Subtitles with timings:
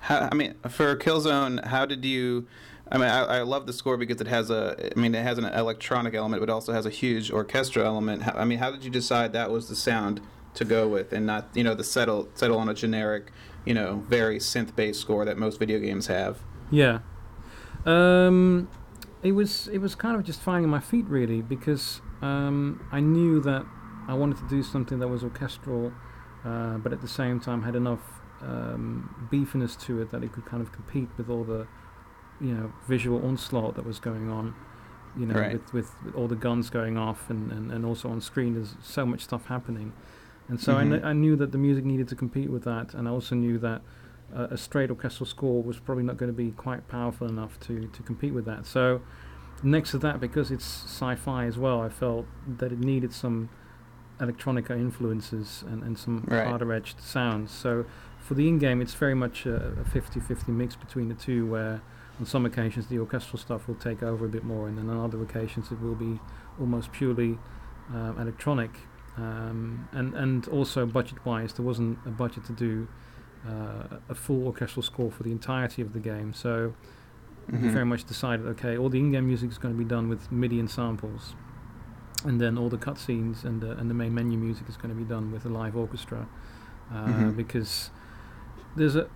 [0.00, 2.46] how, I mean, for Killzone, how did you?
[2.90, 4.90] I mean, I, I, love the score because it has a.
[4.96, 8.22] I mean, it has an electronic element, but also has a huge orchestra element.
[8.22, 10.20] How, I mean, how did you decide that was the sound
[10.54, 13.30] to go with, and not you know the settle settle on a generic,
[13.64, 16.38] you know, very synth based score that most video games have?
[16.70, 17.00] Yeah,
[17.84, 18.68] um,
[19.22, 23.40] it was it was kind of just finding my feet really because um, I knew
[23.40, 23.66] that
[24.06, 25.92] I wanted to do something that was orchestral,
[26.44, 30.46] uh, but at the same time had enough um, beefiness to it that it could
[30.46, 31.66] kind of compete with all the
[32.40, 34.54] you know visual onslaught that was going on
[35.16, 35.52] you know right.
[35.52, 38.76] with, with, with all the guns going off and, and, and also on screen there's
[38.80, 39.92] so much stuff happening
[40.48, 40.92] and so mm-hmm.
[40.92, 43.34] I, kn- I knew that the music needed to compete with that and I also
[43.34, 43.82] knew that
[44.34, 47.88] uh, a straight orchestral score was probably not going to be quite powerful enough to,
[47.88, 49.00] to compete with that so
[49.62, 53.48] next to that because it's sci-fi as well I felt that it needed some
[54.20, 56.46] electronica influences and, and some right.
[56.46, 57.86] harder edged sounds so
[58.28, 61.80] for the in-game it's very much a 50-50 mix between the two where
[62.20, 64.98] on some occasions the orchestral stuff will take over a bit more, and then on
[64.98, 66.20] other occasions it will be
[66.60, 67.38] almost purely
[67.94, 68.70] uh, electronic.
[69.16, 72.88] Um, and and also budget-wise, there wasn't a budget to do
[73.48, 76.74] uh, a full orchestral score for the entirety of the game, so
[77.50, 77.62] mm-hmm.
[77.62, 80.30] we very much decided, okay, all the in-game music is going to be done with
[80.30, 81.34] MIDI and samples,
[82.24, 85.00] and then all the cutscenes and the and the main menu music is going to
[85.00, 86.28] be done with a live orchestra,
[86.92, 87.30] uh, mm-hmm.
[87.32, 87.90] because
[88.76, 89.08] there's a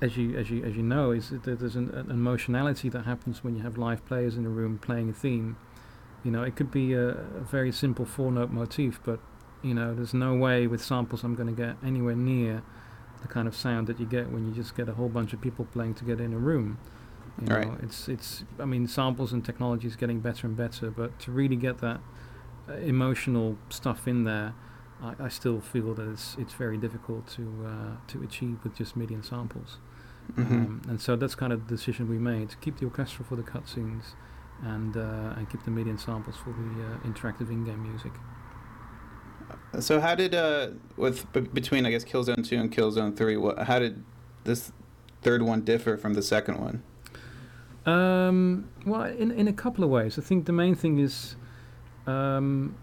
[0.00, 3.42] as you as you as you know, is that there's an, an, emotionality that happens
[3.42, 5.56] when you have live players in a room playing a theme.
[6.22, 9.20] You know, it could be a, a very simple four-note motif, but
[9.62, 12.62] you know, there's no way with samples I'm going to get anywhere near
[13.22, 15.40] the kind of sound that you get when you just get a whole bunch of
[15.40, 16.78] people playing together in a room.
[17.40, 17.78] You know, right.
[17.82, 18.44] it's it's.
[18.60, 22.00] I mean, samples and technology is getting better and better, but to really get that
[22.68, 24.54] uh, emotional stuff in there,
[25.04, 28.96] I, I, still feel that it's it's very difficult to uh, to achieve with just
[28.96, 29.78] MIDI and samples.
[30.32, 30.54] Mm-hmm.
[30.54, 33.36] Um, and so that's kind of the decision we made: to keep the orchestra for
[33.36, 34.14] the cutscenes,
[34.62, 38.12] and uh, and keep the MIDI and samples for the uh, interactive in-game music.
[39.80, 43.58] So how did uh with b- between I guess Killzone two and Killzone three, what
[43.58, 44.02] how did
[44.44, 44.72] this
[45.20, 46.82] third one differ from the second one?
[47.86, 50.18] Um, well, in in a couple of ways.
[50.18, 51.36] I think the main thing is
[52.06, 52.76] um,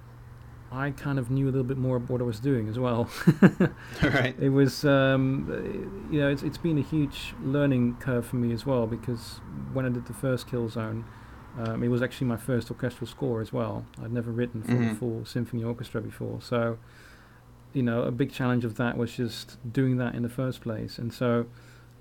[0.71, 3.09] I kind of knew a little bit more about what I was doing as well.
[4.01, 4.35] right.
[4.39, 8.65] It was, um, you know, it's, it's been a huge learning curve for me as
[8.65, 9.41] well because
[9.73, 11.03] when I did the first Killzone,
[11.59, 13.85] um, it was actually my first orchestral score as well.
[14.01, 14.91] I'd never written for mm-hmm.
[14.91, 16.77] a full symphony orchestra before, so
[17.73, 20.97] you know, a big challenge of that was just doing that in the first place.
[20.97, 21.45] And so,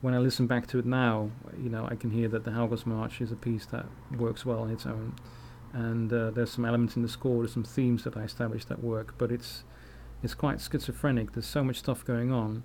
[0.00, 1.30] when I listen back to it now,
[1.62, 4.60] you know, I can hear that the Helghast March is a piece that works well
[4.60, 5.14] on its own
[5.72, 8.82] and uh, there's some elements in the score, there's some themes that I established that
[8.82, 9.64] work, but it's
[10.22, 11.32] it's quite schizophrenic.
[11.32, 12.62] There's so much stuff going on,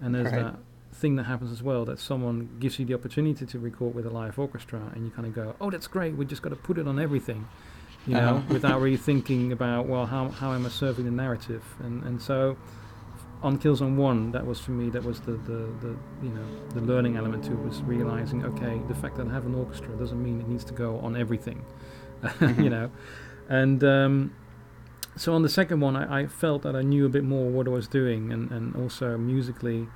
[0.00, 0.44] and there's right.
[0.44, 0.56] that
[0.92, 4.10] thing that happens as well that someone gives you the opportunity to record with a
[4.10, 6.16] live orchestra, and you kind of go, "Oh, that's great.
[6.16, 7.46] We just got to put it on everything,"
[8.06, 8.52] you know, uh-huh.
[8.54, 11.64] without really thinking about, well, how how am I serving the narrative?
[11.80, 12.56] And and so
[13.44, 14.88] on Killzone One, that was for me.
[14.88, 18.80] That was the, the, the you know the learning element to it was realizing, okay,
[18.88, 21.62] the fact that I have an orchestra doesn't mean it needs to go on everything.
[22.40, 22.90] you know.
[23.48, 24.34] And um,
[25.16, 27.66] so on the second one, I, I, felt that I knew a bit more what
[27.66, 29.88] I was doing, and, and also musically,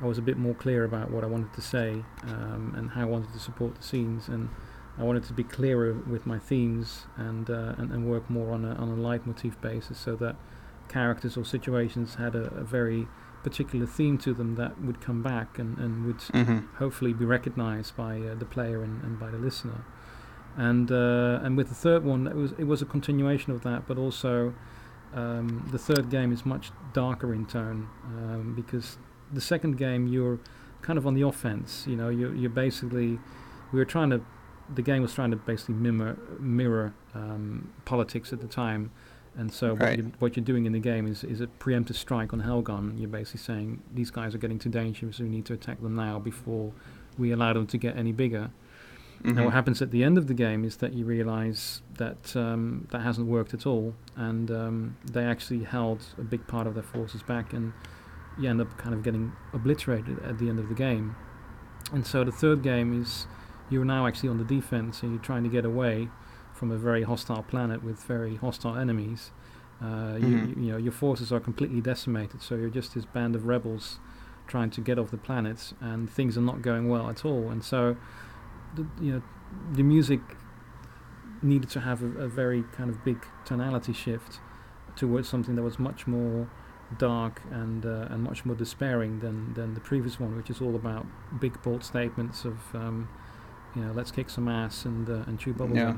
[0.00, 3.02] I was a bit more clear about what I wanted to say um, and how
[3.02, 4.50] I wanted to support the scenes, and
[4.98, 8.64] I wanted to be clearer with my themes and uh, and, and, work more on
[8.64, 10.36] a on a leitmotif basis, so that
[10.88, 13.06] characters or situations had a, a very
[13.42, 16.58] particular theme to them that would come back and, and would mm-hmm.
[16.78, 19.84] hopefully be recognized by uh, the player and, and by the listener
[20.56, 23.86] and uh, and with the third one, it was it was a continuation of that,
[23.86, 24.54] but also
[25.14, 28.98] um, the third game is much darker in tone um, because
[29.32, 30.38] the second game you're
[30.82, 31.84] kind of on the offense.
[31.86, 33.18] You know, you're you're basically
[33.72, 34.20] we were trying to
[34.74, 38.90] the game was trying to basically mirror mirror um, politics at the time.
[39.38, 39.80] And so right.
[39.80, 42.98] what, you, what you're doing in the game is, is a preemptive strike on Helghan.
[42.98, 45.18] You're basically saying these guys are getting too dangerous.
[45.18, 46.72] We need to attack them now before
[47.18, 48.50] we allow them to get any bigger.
[49.22, 49.36] Mm-hmm.
[49.36, 52.86] Now, what happens at the end of the game is that you realize that um,
[52.90, 56.82] that hasn't worked at all, and um, they actually held a big part of their
[56.82, 57.72] forces back, and
[58.38, 61.16] you end up kind of getting obliterated at the end of the game.
[61.92, 63.26] And so the third game is
[63.70, 66.08] you're now actually on the defense, and you're trying to get away
[66.52, 69.30] from a very hostile planet with very hostile enemies.
[69.80, 70.60] Uh, mm-hmm.
[70.60, 73.98] you, you, know your forces are completely decimated, so you're just this band of rebels
[74.46, 77.50] trying to get off the planet, and things are not going well at all.
[77.50, 77.96] And so
[78.76, 79.22] the, you know
[79.72, 80.20] the music
[81.42, 84.40] needed to have a, a, very kind of big tonality shift
[84.96, 86.48] towards something that was much more
[86.98, 90.74] dark and uh, and much more despairing than than the previous one, which is all
[90.74, 91.06] about
[91.40, 93.08] big bold statements of um,
[93.74, 95.74] you know let's kick some ass and uh, and chew bubblegum.
[95.74, 95.96] Yeah.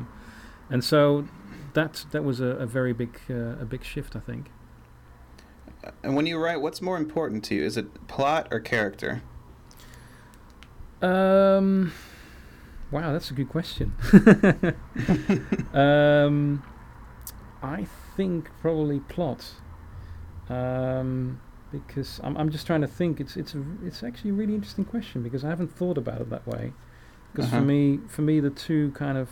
[0.70, 1.26] And so
[1.74, 4.50] that that was a, a very big uh, a big shift, I think.
[6.02, 7.62] And when you write, what's more important to you?
[7.64, 9.22] Is it plot or character?
[11.00, 11.92] Um,
[12.90, 13.92] wow, that's a good question.
[15.74, 16.62] um,
[17.62, 17.86] I
[18.16, 19.44] think probably plot.
[20.48, 21.40] Um,
[21.70, 23.20] because I'm, I'm just trying to think.
[23.20, 26.30] It's it's a, it's actually a really interesting question because I haven't thought about it
[26.30, 26.72] that way.
[27.32, 27.58] Because Uh-huh.
[27.58, 29.28] for me, for me, the two kind of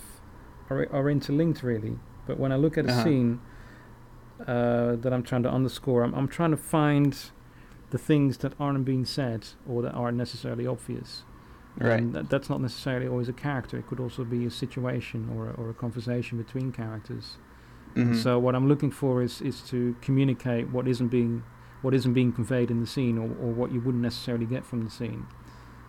[0.69, 1.99] are, are interlinked really.
[2.26, 3.05] But when I look at a Uh-huh.
[3.05, 3.41] scene
[4.47, 7.17] uh, that I'm trying to underscore, I'm, I'm trying to find
[7.91, 11.23] the things that aren't being said or that aren't necessarily obvious.
[11.78, 12.00] Right.
[12.00, 13.76] And that, that's not necessarily always a character.
[13.78, 17.37] It could also be a situation or a, or a conversation between characters.
[17.94, 18.17] Mhm.
[18.17, 21.43] So what I'm looking for is is to communicate what isn't being
[21.82, 24.84] what isn't being conveyed in the scene or, or what you wouldn't necessarily get from
[24.84, 25.26] the scene.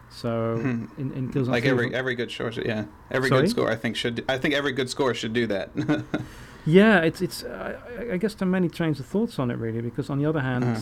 [0.09, 0.87] So Mhm.
[0.97, 3.41] in, in Killzone like every every good score, should, yeah, every Sorry?
[3.41, 4.23] good score I think should.
[4.29, 5.69] I think every good score should do that.
[6.65, 7.43] yeah, it's it's.
[7.43, 10.17] I I- I guess there are many trains of thoughts on it really, because on
[10.19, 10.79] the other hand, Uh-huh.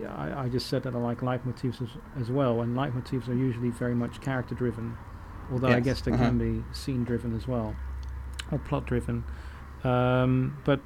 [0.00, 1.88] Yeah, I, I just said that I like leitmotifs as,
[2.20, 4.96] as well, and leitmotifs are usually very much character driven,
[5.52, 6.24] although I guess they uh-huh.
[6.24, 7.76] can be scene driven as well,
[8.50, 9.24] or plot driven.
[9.84, 10.80] Um, but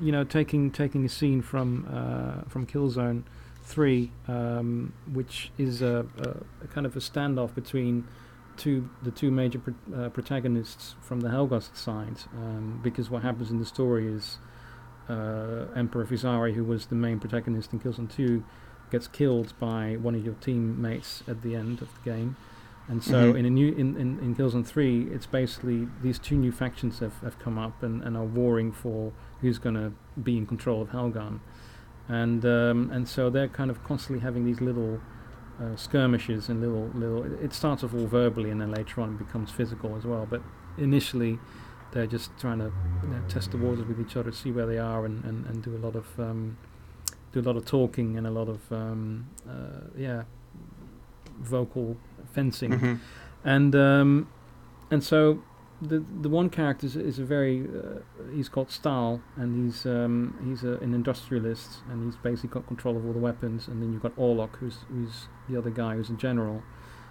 [0.00, 3.24] you know, taking taking a scene from uh, from Killzone
[3.62, 8.06] Three, um, which is a, a, a kind of a standoff between
[8.56, 9.60] two the two major
[9.94, 14.38] uh, protagonists from the Helghast side, um, because what happens in the story is
[15.08, 18.44] uh, Emperor Visari, who was the main protagonist in Killzone 2,
[18.90, 22.36] gets killed by one of your teammates at the end of the game.
[22.88, 23.38] And so Mhm.
[23.38, 27.20] in a new in, in, in Killzone 3, it's basically these two new factions have,
[27.20, 29.12] have come up and, and are warring for
[29.42, 31.40] who's going to be in control of Helghan.
[32.08, 35.00] And um, and so they're kind of constantly having these little
[35.60, 37.24] uh, skirmishes and little little.
[37.24, 40.26] It it starts off all verbally, and then later on it becomes physical as well.
[40.28, 40.40] But
[40.78, 41.38] initially,
[41.92, 42.70] they're just trying to
[43.02, 45.62] you know, test the waters with each other, see where they are, and, and, and
[45.62, 46.56] do a lot of um,
[47.32, 50.22] do a lot of talking and a lot of um, uh, yeah
[51.40, 51.96] vocal
[52.32, 52.98] fencing Mhm.
[53.44, 54.28] and um,
[54.90, 55.42] and so
[55.80, 58.00] the the one character is, is a very uh,
[58.34, 62.96] he's called Stahl and he's um, he's a, an industrialist and he's basically got control
[62.96, 66.10] of all the weapons and then you've got Orlock who's who's the other guy who's
[66.10, 66.62] a general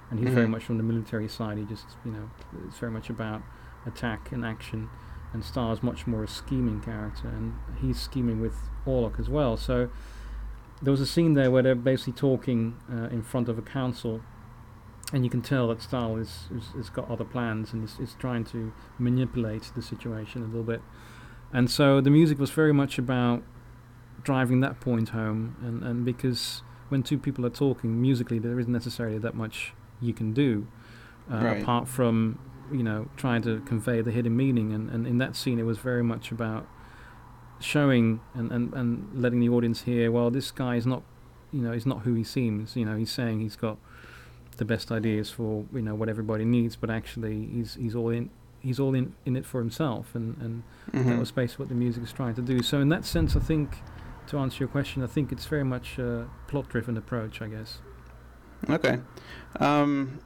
[0.09, 0.51] and he's very Mhm.
[0.51, 2.29] much from the military side he just you know
[2.67, 3.41] it's very much about
[3.87, 4.89] attack and action
[5.33, 8.55] and Stahl is much more a scheming character and he's scheming with
[8.85, 9.89] Orlock as well so
[10.81, 14.21] there was a scene there where they're basically talking uh, in front of a council
[15.13, 18.15] and you can tell that Stahl is, is, has got other plans and is, is
[18.19, 20.81] trying to manipulate the situation a little bit.
[21.53, 23.41] And so the music was very much about
[24.23, 28.71] driving that point home, and, and because when two people are talking musically, there isn't
[28.71, 30.67] necessarily that much you can do
[31.31, 31.61] uh, Right.
[31.61, 32.37] apart from
[32.71, 34.73] you know trying to convey the hidden meaning.
[34.73, 36.67] And, and in that scene, it was very much about
[37.59, 41.01] showing and, and, and letting the audience hear, well, this guy is not,
[41.51, 42.75] you know, he's not who he seems.
[42.75, 43.77] You know, he's saying he's got
[44.57, 48.29] the best ideas for you know what everybody needs, but actually he's he's all in
[48.59, 51.19] he's all in, in it for himself, and, and that Mhm.
[51.19, 52.61] was basically what the music is trying to do.
[52.63, 53.77] So in that sense, I think
[54.27, 57.79] to answer your question, I think it's very much a plot-driven approach, I guess.
[58.67, 58.99] Okay.
[59.59, 60.19] Um,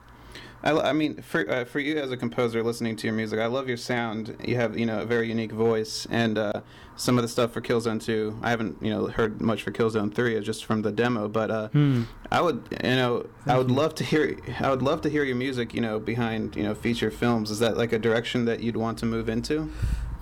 [0.63, 3.47] I, I mean, for uh, for you as a composer listening to your music, I
[3.47, 4.35] love your sound.
[4.45, 6.61] You have you know a very unique voice, and uh,
[6.95, 10.13] some of the stuff for Killzone 2, I haven't you know heard much for Killzone
[10.13, 11.27] 3, just from the demo.
[11.27, 12.03] But uh, Hmm.
[12.31, 13.75] I would you know I would you.
[13.75, 16.75] love to hear I would love to hear your music you know behind you know
[16.75, 17.49] feature films.
[17.49, 19.71] Is that like a direction that you'd want to move into?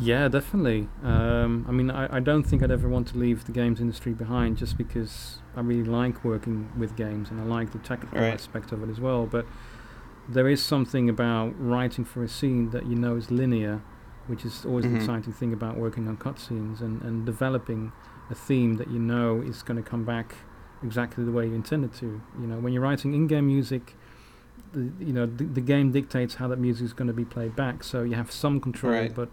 [0.02, 0.88] Yeah, definitely.
[1.04, 4.14] Um, I mean, I, I don't think I'd ever want to leave the games industry
[4.14, 8.34] behind just because I really like working with games and I like the technical Right.
[8.34, 9.26] aspect of it as well.
[9.26, 9.46] But
[10.30, 13.82] there is something about writing for a scene that you know is linear,
[14.28, 14.92] which is always Mhm.
[14.92, 17.92] the exciting thing about working on cutscenes and, and developing
[18.30, 20.36] a theme that you know is going to come back
[20.84, 22.22] exactly the way you intended to.
[22.40, 23.96] You know, when you're writing in-game music,
[24.72, 27.56] the, you know the, the game dictates how that music is going to be played
[27.56, 29.14] back, so you have some control, Right.
[29.16, 29.30] but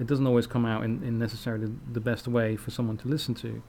[0.00, 3.34] it doesn't always come out in, in necessarily the best way for someone to listen
[3.34, 3.62] to.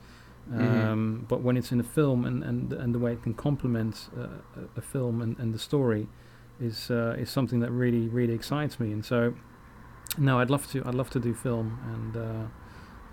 [0.52, 0.86] Mhm.
[0.92, 4.10] Um, but when it's in a film and, and, and the way it can complement
[4.18, 4.22] uh,
[4.60, 6.08] a, a film and, and the story
[6.62, 8.92] is uh, is something that really really excites me.
[8.92, 9.34] And so,
[10.18, 11.80] no, I'd love to I'd love to do film.
[11.94, 12.48] And uh,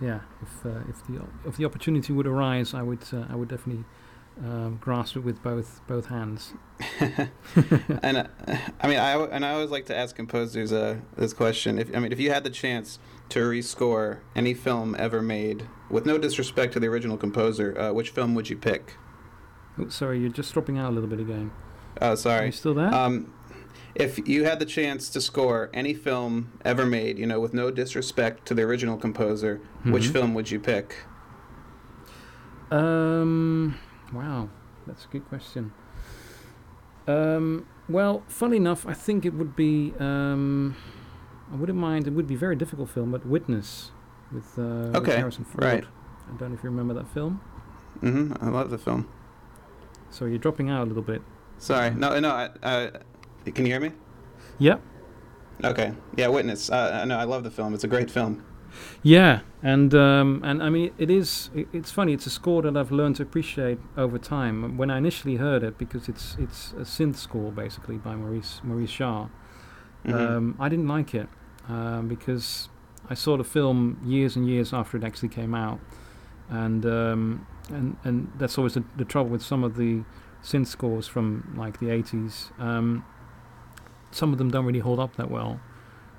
[0.00, 3.48] yeah, if uh, if the if the opportunity would arise, I would uh, I would
[3.48, 3.84] definitely
[4.44, 6.54] um, grasp it with both both hands.
[7.00, 8.26] and uh,
[8.80, 11.78] I mean, I and I always like to ask composers uh, this question.
[11.78, 12.98] If I mean, if you had the chance
[13.30, 18.10] to rescore any film ever made, with no disrespect to the original composer, uh, which
[18.10, 18.96] film would you pick?
[19.78, 21.50] Oh, sorry, you're just dropping out a little bit again.
[22.00, 22.42] Oh, sorry.
[22.42, 22.92] Are you still there?
[22.92, 23.32] Um,
[23.94, 27.70] if you had the chance to score any film ever made, you know, with no
[27.70, 30.12] disrespect to the original composer, which Mhm.
[30.12, 30.96] film would you pick?
[32.70, 33.76] Um,
[34.12, 34.48] wow,
[34.86, 35.72] that's a good question.
[37.06, 39.94] Um, well, funny enough, I think it would be.
[39.98, 40.76] Um,
[41.52, 42.06] I wouldn't mind.
[42.06, 43.90] It would be a very difficult film, but Witness
[44.30, 45.64] with, uh, with Okay, Harrison Ford.
[45.64, 45.84] right.
[45.84, 47.40] I don't know if you remember that film.
[48.00, 49.08] hmm I love the film.
[50.10, 51.22] So you're dropping out a little bit.
[51.56, 52.30] Sorry, no, no.
[52.30, 52.90] I, I,
[53.52, 53.92] can you hear me?
[54.58, 54.78] Yeah.
[55.64, 55.92] Okay.
[56.16, 56.70] Yeah, Witness.
[56.70, 57.74] Uh, no, I love the film.
[57.74, 58.44] It's a great film.
[59.02, 61.50] Yeah, and um, and I mean it is.
[61.54, 62.12] It, it's funny.
[62.12, 64.76] It's a score that I've learned to appreciate over time.
[64.76, 68.92] When I initially heard it, because it's it's a synth score basically by Maurice Maurice
[68.92, 69.30] Jarre.
[70.04, 70.14] Mhm.
[70.14, 71.28] Um, I didn't like it
[71.68, 72.68] um, because
[73.10, 75.80] I saw the film years and years after it actually came out,
[76.50, 80.04] and um, and and that's always the, the trouble with some of the
[80.42, 82.52] synth scores from like the 80s.
[84.10, 85.60] Some of them don't really hold up that well.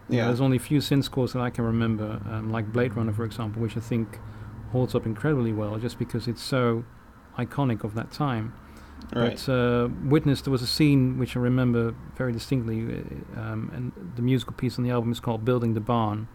[0.10, 0.25] Yeah.
[0.25, 3.25] there's only a few sin scores that I can remember, um, like Blade Runner, for
[3.25, 4.19] example, which I think
[4.72, 6.84] holds up incredibly well, just because it's so
[7.38, 8.53] iconic of that time.
[9.13, 9.41] Right.
[9.46, 14.13] But uh, Witness, there was a scene which I remember very distinctly, uh, um, and
[14.15, 16.27] the musical piece on the album is called "Building the Barn,"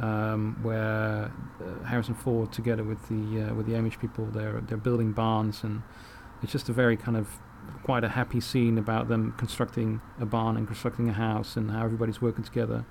[0.00, 4.78] um, where uh, Harrison Ford, together with the uh, with the Amish people, they're they're
[4.78, 5.82] building barns, and
[6.42, 7.28] it's just a very kind of
[7.82, 11.84] quite a happy scene about them constructing a barn and constructing a house, and how
[11.84, 12.84] everybody's working together.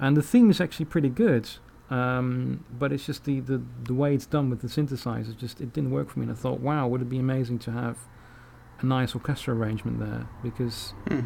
[0.00, 1.48] And the theme is actually pretty good.
[1.90, 5.74] Um, but it's just the, the, the way it's done with the synthesizer, just it
[5.74, 7.98] didn't work for me and I thought wow would it be amazing to have
[8.80, 11.22] a nice orchestra arrangement there because Hmm.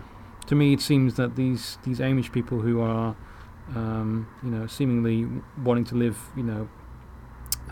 [0.47, 3.15] to me it seems that these these Amish people who are
[3.77, 5.29] um, you know seemingly
[5.63, 6.69] wanting to live you know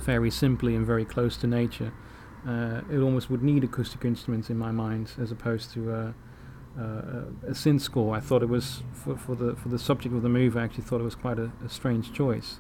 [0.01, 1.93] very simply and very close to nature
[2.47, 6.13] uh, it almost would need acoustic instruments in my mind as opposed to uh,
[6.79, 6.83] uh,
[7.47, 10.29] a synth score I thought it was for, for the for the subject of the
[10.29, 12.59] movie I actually thought it was quite a, a strange choice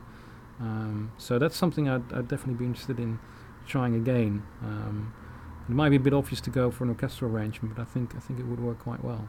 [0.61, 3.19] um, so that's something I'd, I'd definitely be interested in
[3.67, 5.13] trying again um,
[5.69, 8.15] it might be a bit obvious to go for an orchestral arrangement, but I think
[8.15, 9.29] I think it would work quite well.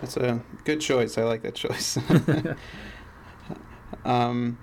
[0.00, 1.16] That's a good choice.
[1.16, 1.98] I like that choice.
[4.04, 4.58] um,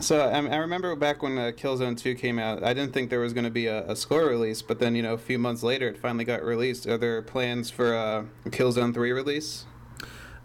[0.00, 3.20] so I, I remember back when uh, Killzone 2 came out, I didn't think there
[3.20, 5.62] was going to be a, a score release, but then, you know, a few months
[5.62, 6.86] later it finally got released.
[6.86, 9.66] Are there plans for uh, a Killzone 3 release?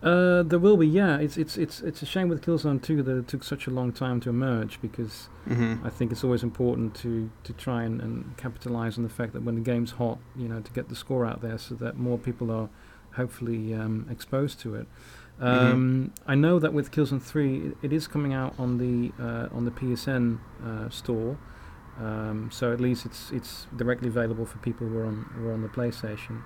[0.02, 1.18] Uh, there will be, yeah.
[1.18, 3.92] It's it's it's it's a shame with Killzone 2 that it took such a long
[3.92, 5.86] time to emerge because Mm-hmm.
[5.86, 9.44] I think it's always important to to try and, and capitalize on the fact that
[9.44, 12.20] when the game's hot, you know, to get the score out there so that more
[12.20, 12.70] people are
[13.14, 14.88] hopefully um, exposed to it.
[15.42, 19.48] Um, I know that with Killzone 3, it, it is coming out on the uh,
[19.56, 21.38] on the PSN uh, store.
[22.00, 25.54] Um, so at least it's it's directly available for people who are on who are
[25.54, 26.42] on the PlayStation.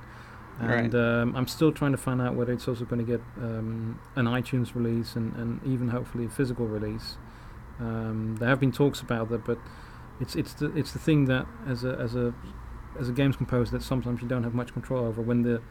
[0.60, 4.00] And um, I'm still trying to find out whether it's also going to get um,
[4.16, 7.18] an iTunes release and, and even hopefully a physical release.
[7.80, 9.58] Um, there have been talks about that, but
[10.20, 12.34] it's it's the it's the thing that as a as a
[13.00, 15.62] as a games composer that sometimes you don't have much control over when the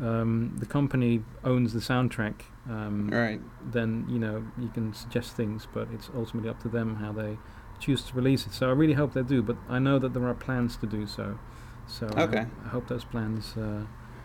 [0.00, 2.34] um, the company owns the soundtrack.
[2.68, 3.40] Um, Right.
[3.72, 7.38] then you know you can suggest things, but it's ultimately up to them how they
[7.78, 8.52] choose to release it.
[8.52, 11.06] So I really hope they do, but I know that there are plans to do
[11.06, 11.38] so.
[11.86, 12.46] So Okay.
[12.64, 13.82] I hope those plans uh,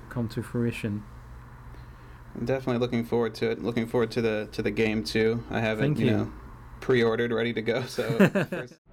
[0.09, 1.03] come to fruition.
[2.35, 3.61] I'm definitely looking forward to it.
[3.63, 5.43] Looking forward to the to the game too.
[5.49, 6.11] I have Thank it, you, you.
[6.11, 6.31] know,
[6.79, 7.83] pre-ordered, ready to go.
[7.83, 8.23] So